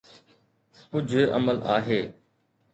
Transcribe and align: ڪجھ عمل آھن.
ڪجھ 0.91 1.15
عمل 1.37 1.57
آھن. 1.75 2.01